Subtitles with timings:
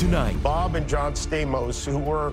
[0.00, 2.32] Tonight, Bob and John Stamos, who were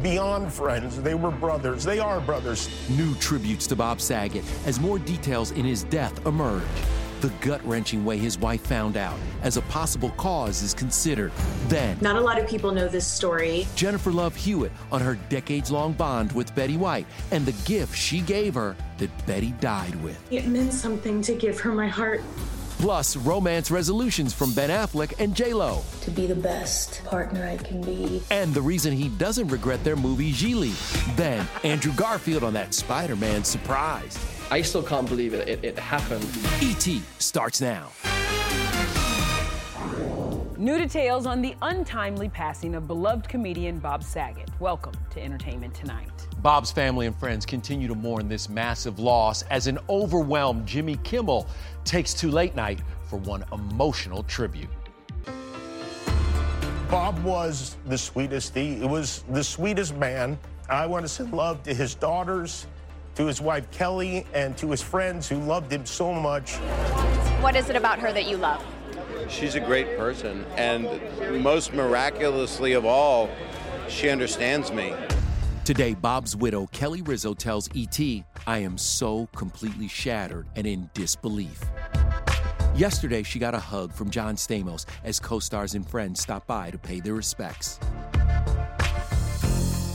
[0.00, 0.98] beyond friends.
[1.02, 1.84] They were brothers.
[1.84, 2.70] They are brothers.
[2.88, 6.62] new tributes to Bob Saget as more details in his death emerge.
[7.20, 11.30] The gut wrenching way his wife found out as a possible cause is considered.
[11.68, 13.66] Then, Not a lot of people know this story.
[13.76, 18.22] Jennifer Love Hewitt on her decades long bond with Betty White and the gift she
[18.22, 20.18] gave her that Betty died with.
[20.32, 22.22] It meant something to give her my heart.
[22.78, 25.82] Plus, romance resolutions from Ben Affleck and J-Lo.
[26.02, 28.22] to be the best partner I can be.
[28.30, 30.76] And the reason he doesn't regret their movie Gigli.
[31.16, 34.16] Then, Andrew Garfield on that Spider Man surprise.
[34.52, 35.48] I still can't believe it.
[35.48, 36.24] It, it happened.
[36.62, 37.02] E.T.
[37.18, 37.90] starts now.
[40.56, 44.48] New details on the untimely passing of beloved comedian Bob Saget.
[44.60, 46.27] Welcome to Entertainment Tonight.
[46.42, 51.48] Bob's family and friends continue to mourn this massive loss as an overwhelmed Jimmy Kimmel
[51.84, 52.78] takes to late night
[53.08, 54.68] for one emotional tribute.
[56.88, 58.54] Bob was the sweetest.
[58.54, 60.38] He was the sweetest man.
[60.70, 62.66] I want to send love to his daughters,
[63.16, 66.54] to his wife Kelly, and to his friends who loved him so much.
[67.40, 68.64] What is it about her that you love?
[69.28, 70.88] She's a great person, and
[71.42, 73.28] most miraculously of all,
[73.88, 74.94] she understands me.
[75.68, 81.62] Today, Bob's widow, Kelly Rizzo, tells E.T., I am so completely shattered and in disbelief.
[82.74, 86.70] Yesterday, she got a hug from John Stamos as co stars and friends stopped by
[86.70, 87.78] to pay their respects.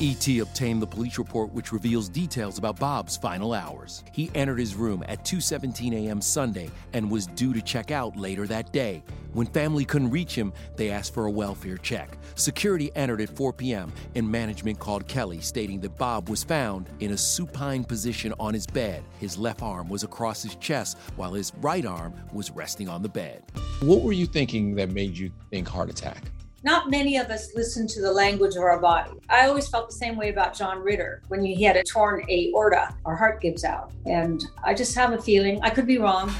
[0.03, 0.39] E.T.
[0.39, 4.03] obtained the police report which reveals details about Bob's final hours.
[4.11, 6.19] He entered his room at 2:17 a.m.
[6.19, 9.01] Sunday and was due to check out later that day.
[9.31, 12.17] When family couldn't reach him, they asked for a welfare check.
[12.35, 13.93] Security entered at 4 p.m.
[14.15, 18.67] and management called Kelly stating that Bob was found in a supine position on his
[18.67, 19.05] bed.
[19.19, 23.09] His left arm was across his chest while his right arm was resting on the
[23.09, 23.41] bed.
[23.79, 26.23] What were you thinking that made you think heart attack?
[26.65, 29.11] Not many of us listen to the language of our body.
[29.29, 31.21] I always felt the same way about John Ritter.
[31.27, 33.91] When he had a torn aorta, our heart gives out.
[34.05, 36.33] And I just have a feeling, I could be wrong.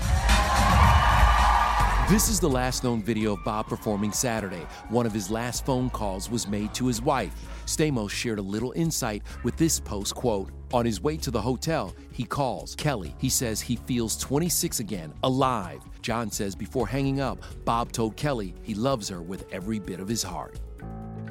[2.13, 4.68] This is the last known video of Bob performing Saturday.
[4.89, 7.33] One of his last phone calls was made to his wife.
[7.65, 11.95] Stamos shared a little insight with this post quote, on his way to the hotel,
[12.12, 13.15] he calls Kelly.
[13.18, 15.81] He says he feels 26 again, alive.
[16.04, 20.07] John says before hanging up, Bob told Kelly he loves her with every bit of
[20.07, 20.60] his heart.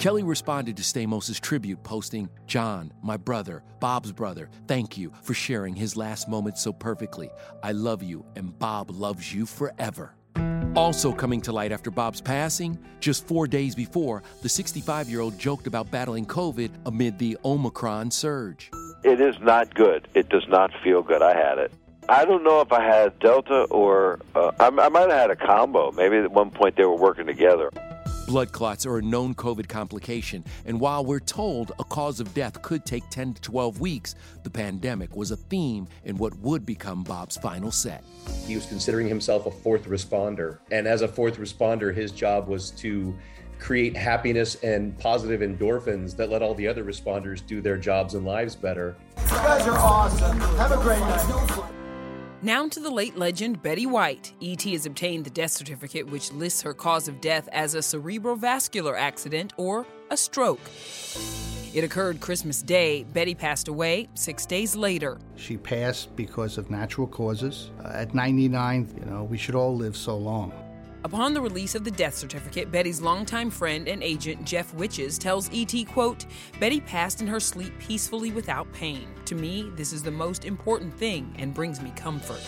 [0.01, 5.77] Kelly responded to Stamos' tribute, posting, John, my brother, Bob's brother, thank you for sharing
[5.77, 7.31] his last moments so perfectly.
[7.63, 10.17] I love you, and Bob loves you forever.
[10.75, 15.39] Also coming to light after Bob's passing, just four days before, the 65 year old
[15.39, 18.71] joked about battling COVID amid the Omicron surge.
[19.05, 20.09] It is not good.
[20.15, 21.21] It does not feel good.
[21.21, 21.73] I had it.
[22.09, 25.37] I don't know if I had Delta or uh, I, I might have had a
[25.37, 25.93] combo.
[25.93, 27.71] Maybe at one point they were working together.
[28.27, 32.63] Blood clots are a known COVID complication, and while we're told a cause of death
[32.63, 34.15] could take 10 to 12 weeks,
[34.45, 38.05] the pandemic was a theme in what would become Bob's final set.
[38.47, 42.71] He was considering himself a fourth responder, and as a fourth responder, his job was
[42.73, 43.15] to
[43.59, 48.25] create happiness and positive endorphins that let all the other responders do their jobs and
[48.25, 48.97] lives better.
[49.19, 50.39] You guys are awesome.
[50.57, 51.82] Have a great night.
[52.45, 54.33] Now to the late legend Betty White.
[54.43, 58.99] ET has obtained the death certificate, which lists her cause of death as a cerebrovascular
[58.99, 60.59] accident or a stroke.
[61.73, 63.05] It occurred Christmas Day.
[63.05, 65.19] Betty passed away six days later.
[65.37, 67.71] She passed because of natural causes.
[67.85, 70.53] Uh, at 99, you know, we should all live so long.
[71.05, 75.51] Upon the release of the death certificate, Betty's longtime friend and agent Jeff Witjas tells
[75.53, 76.27] ET, quote,
[76.61, 79.09] Betty passed in her sleep peacefully without pain.
[79.25, 82.41] To me, this is the most important thing and brings me comfort.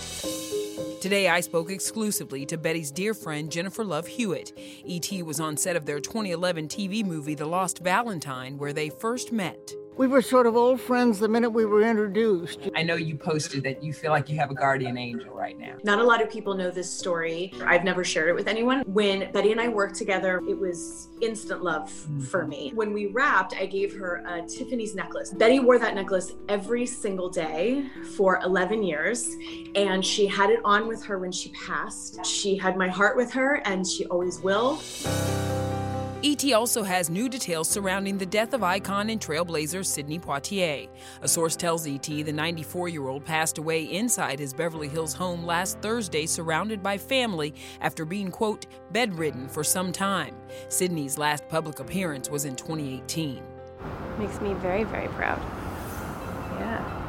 [1.00, 4.52] Today, I spoke exclusively to Betty's dear friend Jennifer Love Hewitt.
[4.56, 5.22] E.T.
[5.24, 9.72] was on set of their 2011 TV movie The Lost Valentine, where they first met.
[9.96, 12.69] We were sort of old friends the minute we were introduced.
[12.75, 15.76] I know you posted that you feel like you have a guardian angel right now.
[15.85, 17.52] Not a lot of people know this story.
[17.64, 18.82] I've never shared it with anyone.
[18.88, 22.23] When Betty and I worked together, it was instant love mm-hmm.
[22.23, 22.73] for me.
[22.75, 25.31] When we wrapped, I gave her a Tiffany's necklace.
[25.31, 29.37] Betty wore that necklace every single day for 11 years,
[29.76, 32.26] and she had it on with her when she passed.
[32.26, 34.81] She had my heart with her, and she always will.
[36.26, 40.88] ET also has new details surrounding the death of icon and trailblazer Sidney Poitier.
[41.20, 45.44] A source tells ET the 94 year old passed away inside his Beverly Hills home
[45.44, 50.34] last Thursday, surrounded by family after being, quote, bedridden for some time.
[50.70, 53.42] Sidney's last public appearance was in 2018.
[54.18, 55.38] Makes me very, very proud.
[56.58, 57.03] Yeah.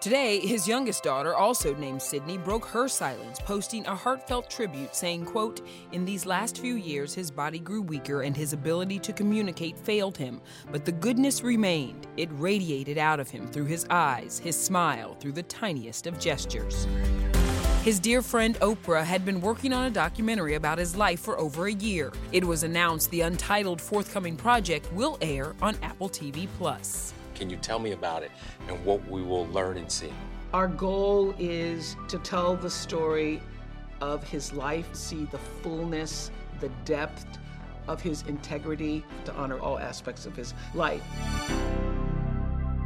[0.00, 5.24] Today, his youngest daughter, also named Sydney, broke her silence, posting a heartfelt tribute saying,
[5.24, 9.76] quote, In these last few years, his body grew weaker and his ability to communicate
[9.76, 10.40] failed him,
[10.70, 12.06] but the goodness remained.
[12.16, 16.86] It radiated out of him through his eyes, his smile, through the tiniest of gestures.
[17.82, 21.66] His dear friend Oprah had been working on a documentary about his life for over
[21.66, 22.12] a year.
[22.30, 27.14] It was announced the untitled forthcoming project will air on Apple TV Plus.
[27.38, 28.32] Can you tell me about it
[28.66, 30.12] and what we will learn and see?
[30.52, 33.40] Our goal is to tell the story
[34.00, 37.38] of his life, see the fullness, the depth
[37.86, 41.04] of his integrity, to honor all aspects of his life.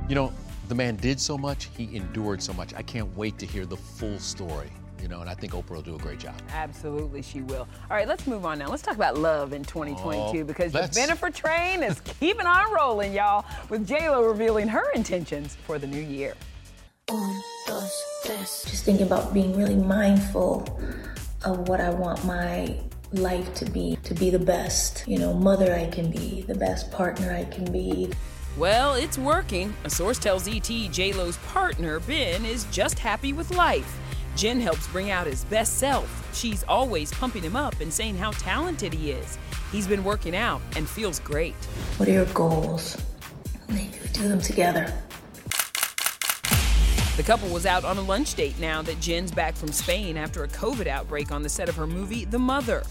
[0.06, 0.34] You know,
[0.68, 2.74] the man did so much, he endured so much.
[2.74, 4.70] I can't wait to hear the full story
[5.02, 6.34] you know, and I think Oprah will do a great job.
[6.52, 7.66] Absolutely, she will.
[7.90, 8.68] All right, let's move on now.
[8.68, 13.12] Let's talk about love in 2022 oh, because the Bennifer train is keeping on rolling,
[13.12, 16.34] y'all, with J-Lo revealing her intentions for the new year.
[18.24, 20.80] Just thinking about being really mindful
[21.44, 22.78] of what I want my
[23.12, 26.92] life to be, to be the best, you know, mother I can be, the best
[26.92, 28.10] partner I can be.
[28.56, 29.74] Well, it's working.
[29.84, 33.98] A source tells ET J-Lo's partner, Ben, is just happy with life.
[34.36, 36.30] Jen helps bring out his best self.
[36.34, 39.38] She's always pumping him up and saying how talented he is.
[39.70, 41.54] He's been working out and feels great.
[41.96, 42.96] What are your goals?
[43.68, 44.92] Maybe we do them together.
[47.16, 50.44] The couple was out on a lunch date now that Jen's back from Spain after
[50.44, 52.82] a COVID outbreak on the set of her movie, The Mother.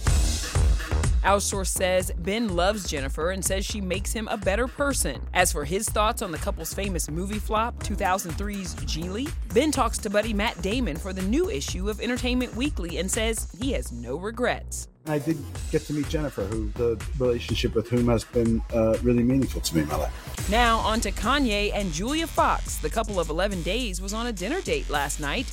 [1.24, 5.22] Our source says Ben loves Jennifer and says she makes him a better person.
[5.34, 10.10] As for his thoughts on the couple's famous movie flop, 2003's Gigli, Ben talks to
[10.10, 14.18] buddy Matt Damon for the new issue of Entertainment Weekly and says he has no
[14.18, 14.88] regrets.
[15.08, 15.38] I did
[15.72, 19.76] get to meet Jennifer, who the relationship with whom has been uh, really meaningful to
[19.76, 20.50] me in my life.
[20.50, 22.78] Now on to Kanye and Julia Fox.
[22.78, 25.52] The couple of 11 days was on a dinner date last night.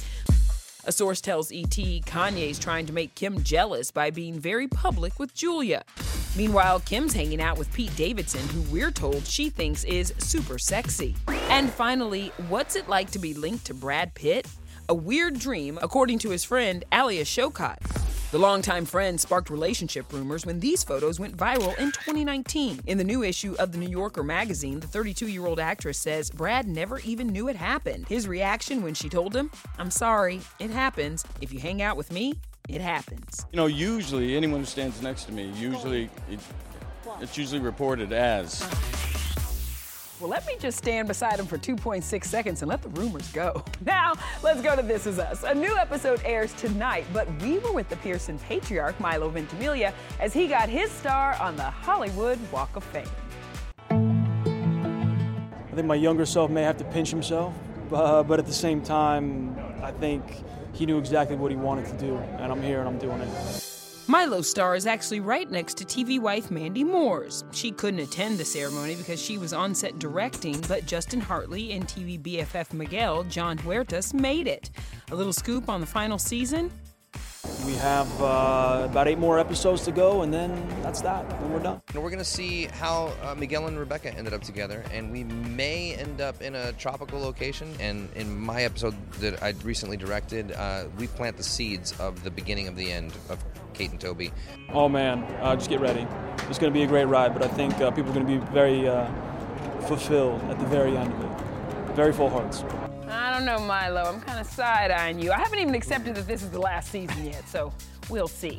[0.84, 5.34] A source tells ET Kanye's trying to make Kim jealous by being very public with
[5.34, 5.82] Julia.
[6.36, 11.16] Meanwhile, Kim's hanging out with Pete Davidson, who we're told she thinks is super sexy.
[11.50, 14.46] And finally, what's it like to be linked to Brad Pitt?
[14.88, 18.07] A weird dream, according to his friend Alia Shawkat.
[18.30, 22.80] The longtime friend sparked relationship rumors when these photos went viral in 2019.
[22.86, 26.28] In the new issue of the New Yorker magazine, the 32 year old actress says
[26.28, 28.06] Brad never even knew it happened.
[28.06, 31.24] His reaction when she told him, I'm sorry, it happens.
[31.40, 32.34] If you hang out with me,
[32.68, 33.46] it happens.
[33.50, 36.38] You know, usually anyone who stands next to me, usually it,
[37.22, 38.62] It's usually reported as.
[40.20, 43.62] Well, let me just stand beside him for 2.6 seconds and let the rumors go.
[43.86, 45.44] Now, let's go to This Is Us.
[45.44, 50.34] A new episode airs tonight, but we were with the Pearson patriarch, Milo Ventimiglia, as
[50.34, 53.06] he got his star on the Hollywood Walk of Fame.
[53.90, 57.54] I think my younger self may have to pinch himself,
[57.92, 60.24] uh, but at the same time, I think
[60.72, 63.77] he knew exactly what he wanted to do, and I'm here and I'm doing it.
[64.10, 67.44] Milo's star is actually right next to TV wife Mandy Moore's.
[67.52, 71.86] She couldn't attend the ceremony because she was on set directing, but Justin Hartley and
[71.86, 74.70] TV BFF Miguel, Jon Huertas, made it.
[75.10, 76.70] A little scoop on the final season?
[77.66, 81.28] We have uh, about eight more episodes to go, and then that's that.
[81.28, 81.82] Then we're done.
[81.94, 85.94] We're going to see how uh, Miguel and Rebecca ended up together, and we may
[85.96, 87.74] end up in a tropical location.
[87.78, 92.30] And in my episode that I recently directed, uh, we plant the seeds of the
[92.30, 93.38] beginning of the end of
[93.74, 94.32] Kate and Toby.
[94.70, 96.06] Oh man, uh, just get ready.
[96.48, 98.32] It's going to be a great ride, but I think uh, people are going to
[98.40, 99.06] be very uh,
[99.82, 101.94] fulfilled at the very end of it.
[101.94, 102.64] Very full hearts.
[103.08, 104.02] I don't know, Milo.
[104.02, 105.32] I'm kind of side eyeing you.
[105.32, 107.72] I haven't even accepted that this is the last season yet, so
[108.08, 108.56] we'll see.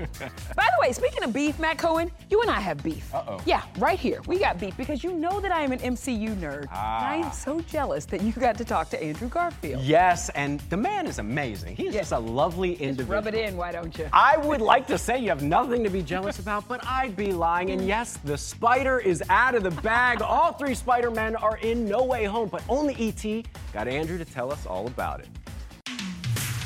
[0.56, 3.14] By the way, speaking of beef, Matt Cohen, you and I have beef.
[3.14, 3.42] Uh-oh.
[3.46, 4.22] Yeah, right here.
[4.28, 6.68] We got beef because you know that I am an MCU nerd.
[6.72, 7.14] Ah.
[7.14, 9.84] And I am so jealous that you got to talk to Andrew Garfield.
[9.84, 11.76] Yes, and the man is amazing.
[11.76, 13.16] He's just a lovely individual.
[13.16, 14.08] Rub it in, why don't you?
[14.14, 17.32] I would like to say you have nothing to be jealous about, but I'd be
[17.32, 17.72] lying.
[17.72, 20.22] And yes, the spider is out of the bag.
[20.30, 23.46] All three Spider Men are in No Way Home, but only E.T.
[23.74, 25.28] got Andrew to tell us all about it.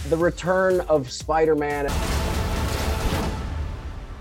[0.10, 1.88] The return of Spider Man.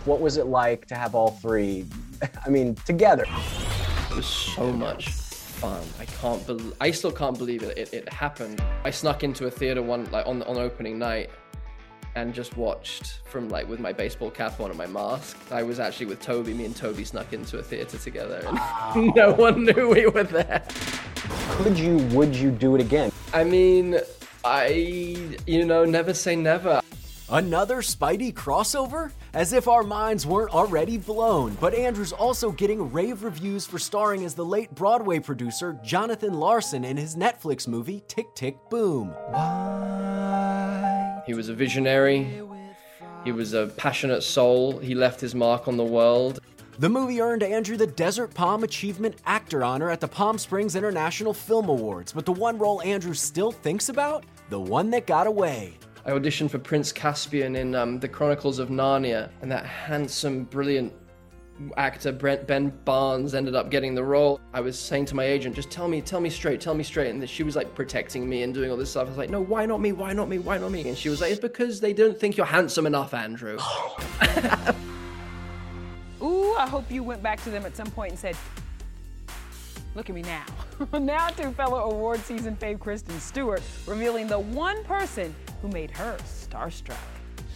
[0.05, 1.87] What was it like to have all three,
[2.47, 3.25] I mean, together?
[4.11, 5.83] It was so much fun.
[6.01, 6.75] I can't believe.
[6.81, 7.79] I still can't believe it.
[7.79, 7.95] it.
[7.95, 8.63] It happened.
[8.85, 11.31] I snuck into a theater one like on on opening night,
[12.15, 15.39] and just watched from like with my baseball cap on and my mask.
[15.51, 16.53] I was actually with Tobey.
[16.53, 18.43] Me and Tobey snuck into a theater together,
[18.95, 20.65] and no one knew we were there.
[21.51, 23.13] Could you, would you do it again?
[23.33, 24.01] I mean,
[24.45, 24.69] I
[25.47, 26.82] you know never say never.
[27.33, 29.11] Another Spidey crossover?
[29.33, 31.57] As if our minds weren't already blown.
[31.63, 36.85] But Andrew's also getting rave reviews for starring as the late Broadway producer Jonathan Larson
[36.85, 39.15] in his Netflix movie Tick Tick Boom.
[41.25, 42.43] He was a visionary.
[43.25, 44.79] He was a passionate soul.
[44.79, 46.39] He left his mark on the world.
[46.81, 51.33] The movie earned Andrew the Desert Palm Achievement Actor honor at the Palm Springs International
[51.33, 54.25] Film Awards, but the one role Andrew still thinks about?
[54.51, 55.79] The one that got away.
[56.05, 60.93] I auditioned for Prince Caspian in um, The Chronicles of Narnia, and that handsome, brilliant
[61.77, 64.41] actor Brent Ben Barnes ended up getting the role.
[64.53, 67.11] I was saying to my agent, just tell me, tell me straight, tell me straight.
[67.11, 69.07] And she was like protecting me and doing all this stuff.
[69.07, 69.93] I was like, no, why not me?
[69.93, 70.39] Why not me?
[70.39, 70.89] Why not me?
[70.89, 73.59] And she was like, it's because they don't think you're handsome enough, Andrew.
[76.21, 78.37] Ooh, I hope you went back to them at some point and said,
[79.95, 80.45] Look at me now.
[80.99, 86.17] now to fellow award season fave Kristen Stewart, revealing the one person who made her
[86.25, 86.97] starstruck.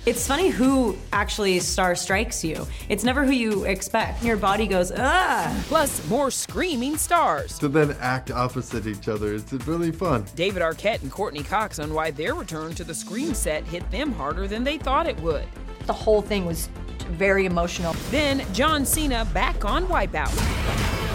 [0.05, 2.65] It's funny who actually star strikes you.
[2.89, 4.23] It's never who you expect.
[4.23, 5.65] Your body goes, ah.
[5.67, 7.59] Plus, more screaming stars.
[7.59, 10.25] To then act opposite each other, it's really fun.
[10.37, 14.13] David Arquette and Courteney Cox on why their return to the Scream set hit them
[14.13, 15.45] harder than they thought it would.
[15.87, 16.69] The whole thing was
[17.11, 17.97] very emotional.
[18.13, 21.06] Then John Cena back on Wipeout.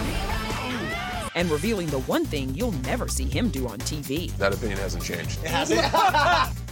[1.34, 4.30] And revealing the one thing you'll never see him do on TV.
[4.38, 5.40] That opinion hasn't changed.
[5.44, 6.58] Has it?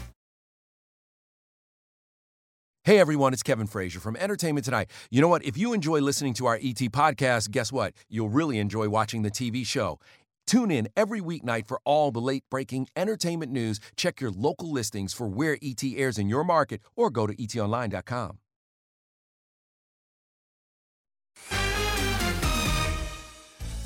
[2.85, 4.91] Hey everyone, it's Kevin Frazier from Entertainment Tonight.
[5.11, 5.45] You know what?
[5.45, 7.93] If you enjoy listening to our ET podcast, guess what?
[8.09, 10.01] You'll really enjoy watching the TV show.
[10.47, 13.81] Tune in every weeknight for all the late breaking entertainment news.
[13.97, 18.39] Check your local listings for where ET airs in your market or go to etonline.com.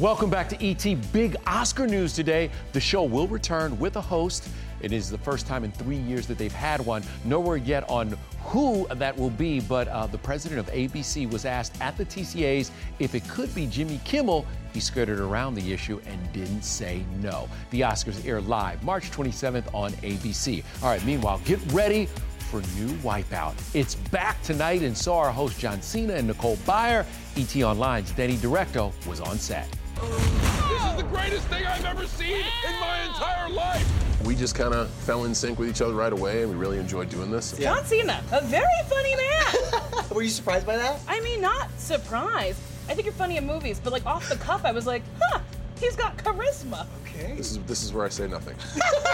[0.01, 1.13] Welcome back to ET.
[1.13, 2.51] Big Oscar news today.
[2.73, 4.49] The show will return with a host.
[4.81, 7.05] It is the first time in three years that they've had one.
[7.25, 11.81] Nowhere yet on who that will be, but uh, the president of ABC was asked
[11.81, 14.45] at the TCAs if it could be Jimmy Kimmel.
[14.73, 17.49] He skirted around the issue and didn't say no.
[17.71, 20.65] The Oscars air live March 27th on ABC.
[20.83, 22.09] All right, meanwhile, get ready
[22.51, 23.55] for new Wipeout.
[23.75, 27.07] It's back tonight, and so our host John Cena and Nicole Byer.
[27.37, 29.69] ET Online's Denny Directo was on set.
[30.09, 34.25] This is the greatest thing I've ever seen in my entire life.
[34.25, 36.79] We just kind of fell in sync with each other right away, and we really
[36.79, 37.57] enjoyed doing this.
[37.59, 40.05] John Cena, a very funny man.
[40.15, 41.01] Were you surprised by that?
[41.07, 42.59] I mean, not surprised.
[42.89, 45.41] I think you're funny in movies, but like off the cuff, I was like, huh,
[45.81, 46.87] he's got charisma.
[47.03, 47.35] Okay.
[47.37, 48.57] This is this is where I say nothing.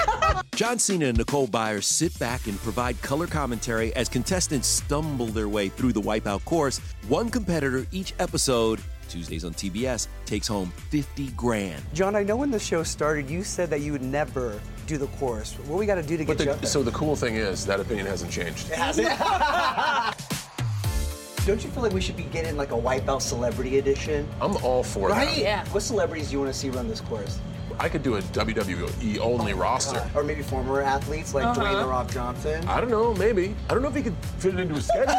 [0.55, 5.49] John Cena and Nicole Byers sit back and provide color commentary as contestants stumble their
[5.49, 6.79] way through the Wipeout course,
[7.09, 11.83] one competitor each episode Tuesdays on TBS, takes home 50 grand.
[11.93, 15.07] John, I know when the show started, you said that you would never do the
[15.19, 15.53] chorus.
[15.67, 16.71] What we got to do to But get you the, up there?
[16.71, 18.71] so the cool thing is that opinion hasn't changed.
[18.71, 19.09] It hasn't.
[21.47, 24.29] Don't you feel like we should be getting like a Wipeout Celebrity Edition?
[24.41, 25.27] I'm all for right?
[25.27, 25.39] that.
[25.39, 25.65] Yeah.
[25.71, 27.39] What celebrities do you want to see run this course?
[27.79, 30.07] I could do a WWE only roster.
[30.15, 31.63] Or maybe former athletes like Uh-huh.
[31.63, 32.63] Dwayne The Rock Johnson?
[32.69, 33.57] I don't know, maybe.
[33.71, 35.15] I don't know if he could fit it into a schedule.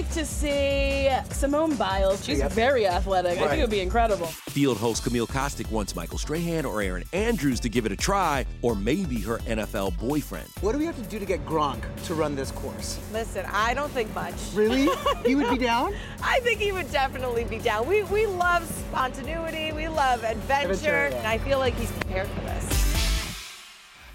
[0.00, 2.24] I would like to see Simone Biles.
[2.24, 2.52] She's Yep.
[2.52, 3.38] very athletic.
[3.38, 4.28] I think it would be incredible.
[4.48, 8.46] Field host Camille Kostek wants Michael Strahan or Erin Andrews to give it a try,
[8.62, 10.48] or maybe her NFL boyfriend.
[10.62, 12.98] What do we have to do to get Gronk to run this course?
[13.12, 14.32] Listen, I don't think much.
[14.54, 14.88] Really?
[15.26, 15.94] He would be down?
[16.22, 17.86] I think he would definitely be down.
[17.86, 21.18] We we love spontaneity, we love adventure, Adventure, yeah.
[21.18, 22.59] and I feel like he's prepared for this.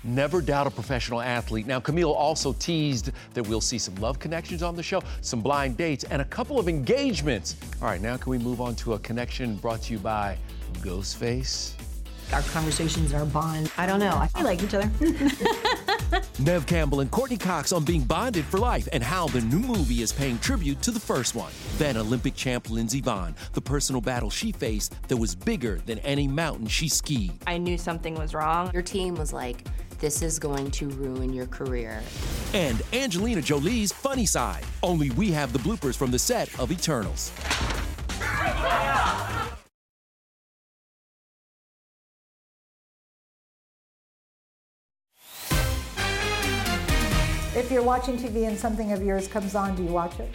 [0.05, 1.65] Never doubt a professional athlete.
[1.65, 5.77] Now, Camille also teased that we'll see some love connections on the show, some blind
[5.77, 7.55] dates, and a couple of engagements.
[7.81, 10.37] All right, now can we move on to a connection brought to you by
[10.75, 11.73] Ghostface?
[12.33, 13.71] Our conversations are bond.
[13.77, 14.27] I don't know.
[14.35, 14.91] I like each other.
[16.39, 20.01] Neve Campbell and Courteney Cox on being bonded for life and how the new movie
[20.01, 21.51] is paying tribute to the first one.
[21.77, 26.27] Then Olympic champ Lindsey Vonn, the personal battle she faced that was bigger than any
[26.27, 27.31] mountain she skied.
[27.47, 28.71] I knew something was wrong.
[28.73, 29.63] Your team was like,
[29.99, 32.01] this is going to ruin your career.
[32.53, 34.63] And Angelina Jolie's funny side.
[34.83, 37.31] Only we have the bloopers from the set of Eternals.
[47.55, 50.29] If you're watching TV and something of yours comes on, do you watch it?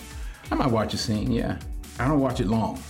[0.51, 1.59] I might watch a scene, yeah.
[1.99, 2.83] I don't watch it long.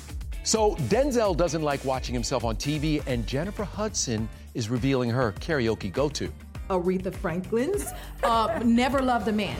[0.44, 5.92] So, Denzel doesn't like watching himself on TV, and Jennifer Hudson is revealing her karaoke
[5.92, 6.32] go to.
[6.70, 9.56] Aretha Franklin's uh, Never Loved a Man.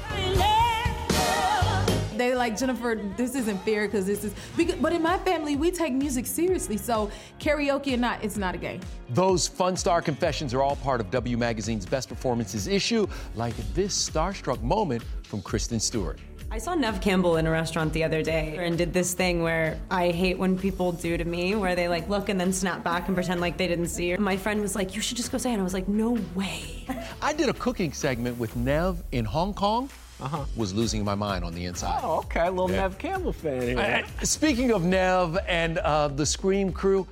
[2.17, 3.01] They like Jennifer.
[3.17, 4.35] This isn't fair because this is.
[4.55, 6.77] Because, but in my family, we take music seriously.
[6.77, 8.81] So karaoke or not, it's not a game.
[9.09, 14.11] Those Fun Star confessions are all part of W Magazine's Best Performances issue, like this
[14.11, 16.19] starstruck moment from Kristen Stewart.
[16.53, 19.79] I saw Neve Campbell in a restaurant the other day and did this thing where
[19.89, 23.07] I hate when people do to me, where they like look and then snap back
[23.07, 24.19] and pretend like they didn't see her.
[24.19, 25.53] My friend was like, "You should just go say," it.
[25.55, 26.85] and I was like, "No way."
[27.23, 29.91] I did a cooking segment with Neve in Hong Kong.
[30.21, 30.45] Uh-huh.
[30.57, 32.01] Was losing my mind on the inside.
[32.03, 32.47] Oh, okay.
[32.47, 32.83] A little Yeah.
[32.89, 33.79] Neve Campbell fan here.
[33.79, 37.07] Uh, speaking of Neve and uh, the Scream crew,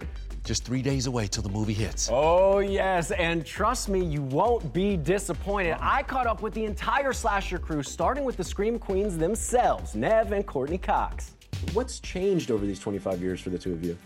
[0.44, 2.08] just three days away till the movie hits.
[2.12, 5.76] Oh, yes, and trust me, you won't be disappointed.
[5.80, 10.32] I caught up with the entire slasher crew, starting with the Scream Queens themselves, Neve
[10.32, 11.32] and Courteney Cox.
[11.72, 13.96] What's changed over these 25 years for the two of you?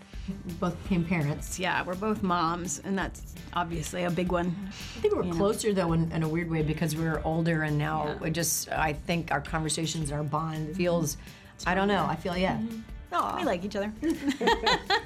[0.60, 1.58] Both became parents.
[1.58, 4.54] Yeah, we're both moms, and that's obviously a big one.
[4.68, 8.16] I think we're closer though in, in a weird way because we're older and now
[8.20, 11.16] we just I think our conversations, and our bond feels.
[11.16, 11.68] Mm-hmm.
[11.68, 12.06] I don't know.
[12.08, 12.56] I feel yeah.
[12.56, 12.80] Mm-hmm.
[13.12, 13.92] No, we like each other.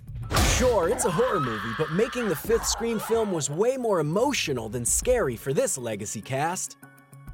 [0.56, 4.70] Sure, it's a horror movie, but making the fifth Scream film was way more emotional
[4.70, 6.78] than scary for this legacy cast.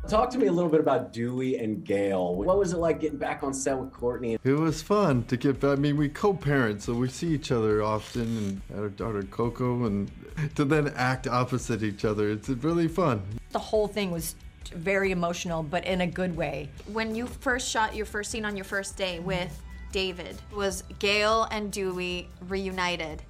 [0.09, 2.35] Talk to me a little bit about Dewey and Gail.
[2.35, 4.37] What was it like getting back on set with Courteney?
[4.45, 5.79] It was fun to get back.
[5.79, 10.11] I mean, we co-parent, so we see each other often, and our daughter Coco, and
[10.57, 13.23] to then act opposite each other, it's really fun.
[13.53, 14.35] The whole thing was
[14.75, 16.69] very emotional, but in a good way.
[16.93, 19.62] When you first shot your first scene on your first day with
[19.93, 23.23] David, was Gail and Dewey reunited.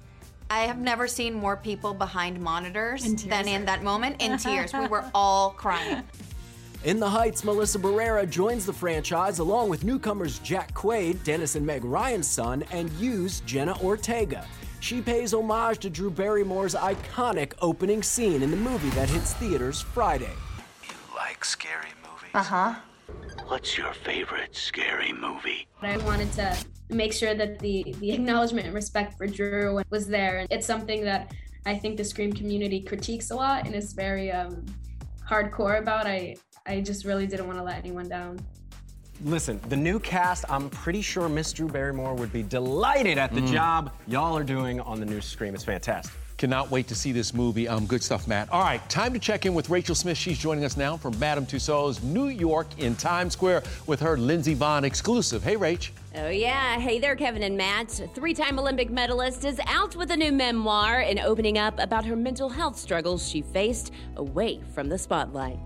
[0.49, 4.73] I have never seen more people behind monitors In than in that moment in tears.
[4.73, 6.03] We were all crying.
[6.83, 11.65] In the Heights, Melissa Barrera joins the franchise along with newcomers Jack Quaid, Dennis and
[11.65, 14.45] Meg Ryan's son, and You's Jenna Ortega.
[14.81, 19.79] She pays homage to Drew Barrymore's iconic opening scene in the movie that hits theaters
[19.79, 20.33] Friday.
[20.83, 22.31] You like scary movies?
[22.33, 22.75] Uh huh.
[23.47, 25.67] What's your favorite scary movie?
[25.81, 26.57] I wanted to
[26.89, 30.45] make sure that the the acknowledgement and respect for Drew was there.
[30.49, 31.33] It's something that
[31.65, 34.65] I think the Scream community critiques a lot and is very um,
[35.25, 36.07] hardcore about.
[36.07, 38.39] I I just really didn't want to let anyone down.
[39.25, 43.41] Listen, the new cast, I'm pretty sure Miss Drew Barrymore would be delighted at the
[43.41, 43.51] Mm.
[43.51, 45.53] job y'all are doing on the new Scream.
[45.53, 46.13] It's fantastic.
[46.37, 47.67] Cannot wait to see this movie.
[47.67, 48.49] Um, good stuff, Matt.
[48.51, 50.17] All right, time to check in with Rachel Smith.
[50.17, 54.55] She's joining us now from Madame Tussauds, New York, in Times Square, with her Lindsey
[54.55, 55.43] Vonn exclusive.
[55.43, 55.89] Hey, Rach.
[56.15, 56.79] Oh, yeah.
[56.79, 58.01] Hey there, Kevin and Matt.
[58.15, 62.15] Three time Olympic medalist is out with a new memoir and opening up about her
[62.15, 65.59] mental health struggles she faced away from the spotlight.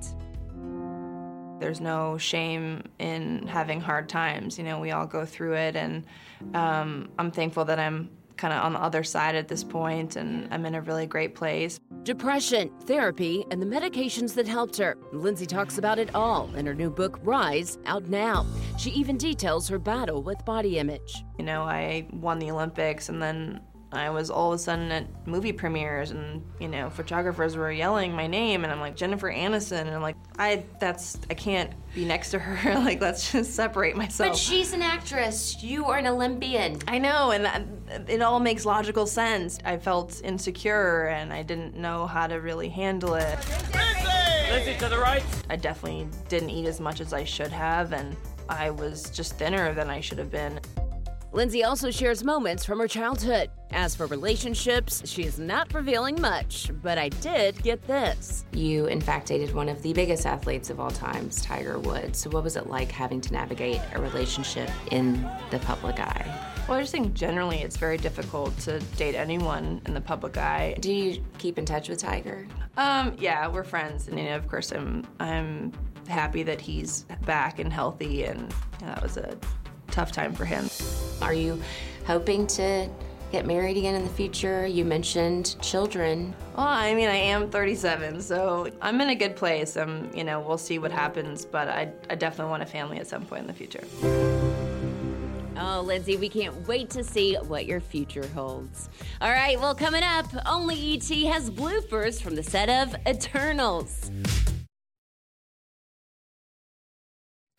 [1.60, 4.58] There's no shame in having hard times.
[4.58, 6.06] You know, we all go through it, and
[6.54, 10.48] um, I'm thankful that I'm kind of on the other side at this point, and
[10.54, 11.80] I'm in a really great place.
[12.04, 14.96] depression, therapy, and the medications that helped her.
[15.12, 18.46] Lindsey talks about it all in her new book, Rise, out now.
[18.78, 21.26] She even details her battle with body image.
[21.38, 23.60] You know, I won the Olympics and then
[23.92, 28.12] I was all of a sudden at movie premieres and, you know, photographers were yelling
[28.12, 29.82] my name and I'm like, Jennifer Aniston.
[29.82, 32.76] And I'm like, I, that's, I can't be next to her.
[32.80, 34.32] like, let's just separate myself.
[34.32, 35.64] But she's an actress.
[35.64, 36.80] You are an Olympian.
[36.88, 37.64] I know, and that,
[38.10, 39.58] it all makes logical sense.
[39.64, 43.40] I felt insecure and I didn't know how to really handle it.
[44.52, 45.24] Lindsey to the right.
[45.50, 48.18] I definitely didn't eat as much as I should have and
[48.50, 50.60] I was just thinner than I should have been.
[51.32, 53.50] Lindsey also shares moments from her childhood.
[53.72, 58.46] As for relationships, she is not revealing much, but I did get this.
[58.54, 62.20] You, in fact, dated one of the biggest athletes of all times, Tiger Woods.
[62.20, 66.26] So, what was it like having to navigate a relationship in the public eye?
[66.68, 70.76] Well, I just think generally it's very difficult to date anyone in the public eye.
[70.80, 72.48] Do you keep in touch with Tiger?
[72.78, 75.74] Um, yeah, we're friends, and you know, of course, I'm I'm
[76.08, 78.42] happy that he's back and healthy, and
[78.80, 79.38] you know, that was a
[79.92, 80.70] tough time for him.
[81.22, 81.62] Are you
[82.06, 82.90] hoping to
[83.32, 84.66] get married again in the future?
[84.66, 86.34] You mentioned children.
[86.56, 89.78] Well, I mean, I am 37, so I'm in a good place.
[89.78, 93.08] Um, you know, we'll see what happens, but I, I definitely want a family at
[93.08, 93.84] some point in the future.
[95.60, 98.90] Oh, Lindsey, we can't wait to see what your future holds.
[99.22, 104.12] All right, well, coming up, only ET has bloopers from the set of Eternals.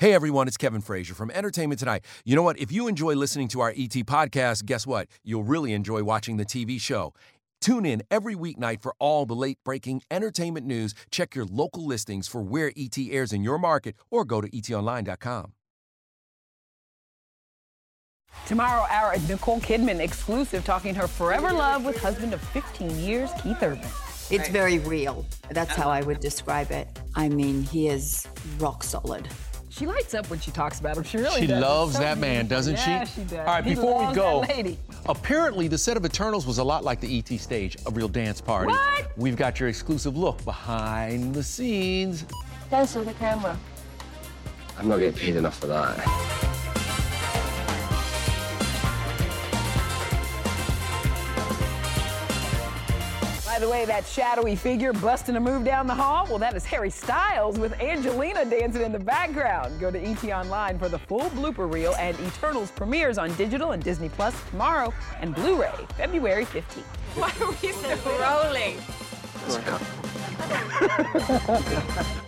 [0.01, 2.05] Hey everyone, it's Kevin Frazier from Entertainment Tonight.
[2.25, 2.57] You know what?
[2.57, 5.09] If you enjoy listening to our ET podcast, guess what?
[5.25, 7.15] You'll really enjoy watching the TV show.
[7.61, 10.95] Tune in every weeknight for all the late breaking entertainment news.
[11.11, 15.53] Check your local listings for where ET airs in your market or go to etonline.com.
[18.47, 23.61] Tomorrow, our Nicole Kidman exclusive talking her forever love with husband of 15 years, Keith
[23.61, 23.81] Urban.
[24.31, 25.27] It's very real.
[25.51, 26.87] That's how I would describe it.
[27.17, 28.29] I mean, he is
[28.61, 29.27] rock solid.
[29.79, 31.05] She lights up when she talks about him.
[31.05, 31.59] She really She does.
[31.59, 33.21] It's loves so that man, doesn't yeah, she?
[33.21, 33.39] she does.
[33.39, 34.77] All right, He before we go, lady.
[35.07, 38.41] apparently the set of Eternals was a lot like the ET stage, a real dance
[38.41, 38.73] party.
[38.73, 39.13] What?
[39.17, 42.25] We've got your exclusive look behind the scenes.
[42.71, 43.57] Dance with the camera.
[44.77, 46.48] I'm not getting paid enough for that.
[53.59, 56.65] By the way, that shadowy figure busting a move down the hall, well, that is
[56.65, 59.81] Harry Styles with Angelina dancing in the background.
[59.81, 63.83] Go to ET Online for the full blooper reel, and Eternals premieres on digital and
[63.83, 66.85] Disney Plus tomorrow and Blu-ray February 15th.
[67.17, 68.79] Why are we still rolling?